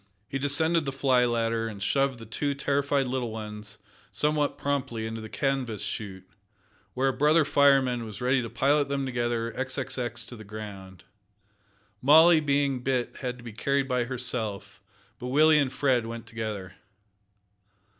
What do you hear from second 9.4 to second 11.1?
xxx to the ground.